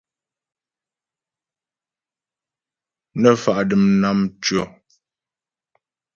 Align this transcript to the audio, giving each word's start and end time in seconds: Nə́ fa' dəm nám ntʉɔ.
Nə́ 3.21 3.33
fa' 3.43 3.65
dəm 3.69 3.83
nám 4.01 4.19
ntʉɔ. 4.27 4.63